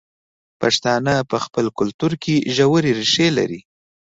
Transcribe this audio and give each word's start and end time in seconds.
پښتانه 0.61 1.13
په 1.29 1.37
خپل 1.45 1.65
کلتور 1.79 2.11
کې 2.23 2.35
ژورې 2.55 2.91
ریښې 2.97 3.27
لري. 3.37 3.61